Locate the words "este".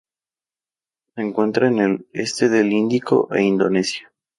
2.11-2.49